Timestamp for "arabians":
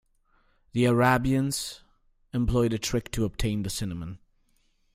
0.85-1.83